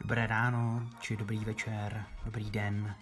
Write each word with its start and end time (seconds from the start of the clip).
Dobré 0.00 0.26
ráno, 0.26 0.82
či 1.00 1.16
dobrý 1.16 1.44
večer, 1.44 2.04
dobrý 2.24 2.50
den. 2.50 2.94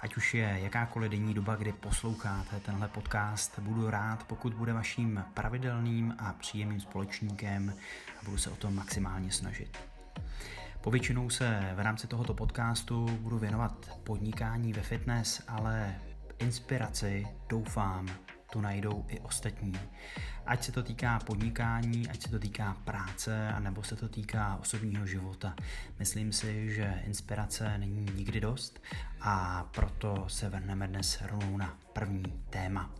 Ať 0.00 0.16
už 0.16 0.34
je 0.34 0.58
jakákoliv 0.62 1.10
denní 1.10 1.34
doba, 1.34 1.56
kdy 1.56 1.72
posloucháte 1.72 2.60
tenhle 2.60 2.88
podcast, 2.88 3.58
budu 3.58 3.90
rád, 3.90 4.24
pokud 4.24 4.54
bude 4.54 4.72
vaším 4.72 5.24
pravidelným 5.34 6.14
a 6.18 6.32
příjemným 6.32 6.80
společníkem 6.80 7.74
a 8.20 8.24
budu 8.24 8.38
se 8.38 8.50
o 8.50 8.56
to 8.56 8.70
maximálně 8.70 9.30
snažit. 9.30 9.78
Povětšinou 10.80 11.30
se 11.30 11.72
v 11.74 11.80
rámci 11.80 12.06
tohoto 12.06 12.34
podcastu 12.34 13.06
budu 13.20 13.38
věnovat 13.38 13.98
podnikání 14.04 14.72
ve 14.72 14.82
fitness, 14.82 15.42
ale 15.48 15.94
inspiraci, 16.38 17.26
doufám, 17.48 18.08
tu 18.52 18.60
najdou 18.60 19.04
i 19.08 19.20
ostatní. 19.20 19.72
Ať 20.46 20.64
se 20.64 20.72
to 20.72 20.82
týká 20.82 21.18
podnikání, 21.18 22.08
ať 22.08 22.22
se 22.22 22.28
to 22.28 22.38
týká 22.38 22.76
práce, 22.84 23.48
anebo 23.48 23.82
se 23.82 23.96
to 23.96 24.08
týká 24.08 24.58
osobního 24.60 25.06
života. 25.06 25.54
Myslím 25.98 26.32
si, 26.32 26.74
že 26.74 27.02
inspirace 27.06 27.78
není 27.78 28.06
nikdy 28.14 28.40
dost 28.40 28.82
a 29.20 29.64
proto 29.74 30.24
se 30.28 30.48
vrhneme 30.48 30.88
dnes 30.88 31.22
rovnou 31.26 31.56
na 31.56 31.78
první 31.92 32.42
téma. 32.50 32.90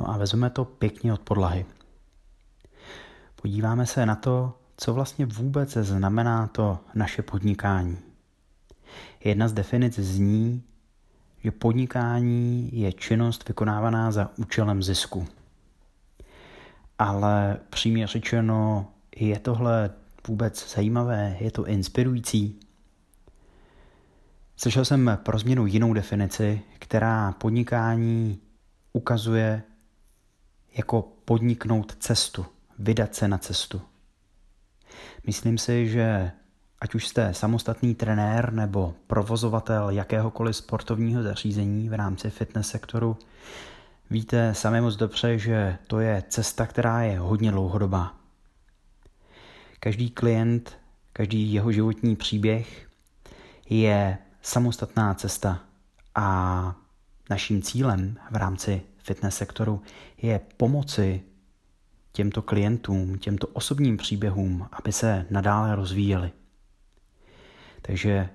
No 0.00 0.10
a 0.10 0.16
vezmeme 0.16 0.50
to 0.50 0.64
pěkně 0.64 1.12
od 1.12 1.20
podlahy. 1.20 1.66
Podíváme 3.42 3.86
se 3.86 4.06
na 4.06 4.14
to, 4.14 4.58
co 4.76 4.94
vlastně 4.94 5.26
vůbec 5.26 5.72
znamená 5.72 6.46
to 6.46 6.78
naše 6.94 7.22
podnikání. 7.22 7.98
Jedna 9.24 9.48
z 9.48 9.52
definic 9.52 9.98
zní, 9.98 10.62
že 11.44 11.50
podnikání 11.50 12.70
je 12.72 12.92
činnost 12.92 13.48
vykonávaná 13.48 14.12
za 14.12 14.30
účelem 14.36 14.82
zisku. 14.82 15.26
Ale 16.98 17.56
přímě 17.70 18.06
řečeno, 18.06 18.86
je 19.16 19.38
tohle 19.38 19.90
vůbec 20.28 20.74
zajímavé, 20.74 21.36
je 21.40 21.50
to 21.50 21.66
inspirující? 21.66 22.60
Slyšel 24.56 24.84
jsem 24.84 25.18
pro 25.22 25.38
změnu 25.38 25.66
jinou 25.66 25.92
definici, 25.94 26.60
která 26.78 27.32
podnikání 27.32 28.40
ukazuje 28.92 29.62
jako 30.78 31.08
podniknout 31.24 31.96
cestu, 31.96 32.46
vydat 32.78 33.14
se 33.14 33.28
na 33.28 33.38
cestu. 33.38 33.82
Myslím 35.26 35.58
si, 35.58 35.88
že 35.88 36.32
ať 36.80 36.94
už 36.94 37.06
jste 37.06 37.34
samostatný 37.34 37.94
trenér 37.94 38.52
nebo 38.52 38.94
provozovatel 39.06 39.90
jakéhokoliv 39.90 40.56
sportovního 40.56 41.22
zařízení 41.22 41.88
v 41.88 41.94
rámci 41.94 42.30
fitness 42.30 42.68
sektoru, 42.68 43.16
víte 44.10 44.54
sami 44.54 44.80
moc 44.80 44.96
dobře, 44.96 45.38
že 45.38 45.78
to 45.86 46.00
je 46.00 46.22
cesta, 46.28 46.66
která 46.66 47.02
je 47.02 47.18
hodně 47.18 47.50
dlouhodobá. 47.50 48.14
Každý 49.80 50.10
klient, 50.10 50.78
každý 51.12 51.52
jeho 51.52 51.72
životní 51.72 52.16
příběh 52.16 52.88
je 53.70 54.18
samostatná 54.42 55.14
cesta 55.14 55.60
a 56.14 56.76
naším 57.30 57.62
cílem 57.62 58.16
v 58.30 58.36
rámci 58.36 58.82
fitness 59.08 59.36
sektoru 59.36 59.82
je 60.22 60.40
pomoci 60.56 61.22
těmto 62.12 62.42
klientům, 62.42 63.18
těmto 63.18 63.46
osobním 63.46 63.96
příběhům, 63.96 64.68
aby 64.72 64.92
se 64.92 65.26
nadále 65.30 65.76
rozvíjeli. 65.76 66.32
Takže 67.82 68.28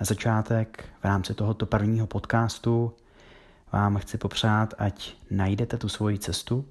na 0.00 0.04
začátek 0.04 0.84
v 1.00 1.04
rámci 1.04 1.34
tohoto 1.34 1.66
prvního 1.66 2.06
podcastu 2.06 2.92
vám 3.72 3.98
chci 3.98 4.18
popřát, 4.18 4.74
ať 4.78 5.14
najdete 5.30 5.78
tu 5.78 5.88
svoji 5.88 6.18
cestu 6.18 6.68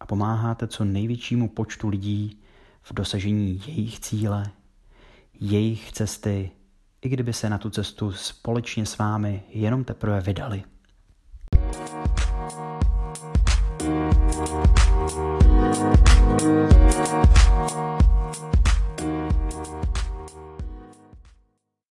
a 0.00 0.06
pomáháte 0.06 0.66
co 0.66 0.84
největšímu 0.84 1.48
počtu 1.48 1.88
lidí 1.88 2.42
v 2.82 2.94
dosažení 2.94 3.62
jejich 3.66 4.00
cíle, 4.00 4.50
jejich 5.40 5.92
cesty, 5.92 6.50
i 7.02 7.08
kdyby 7.08 7.32
se 7.32 7.50
na 7.50 7.58
tu 7.58 7.70
cestu 7.70 8.12
společně 8.12 8.86
s 8.86 8.98
vámi 8.98 9.42
jenom 9.48 9.84
teprve 9.84 10.20
vydali. 10.20 10.64